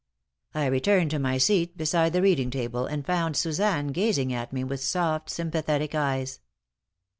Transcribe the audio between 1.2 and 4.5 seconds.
seat beside the reading table and found Suzanne gazing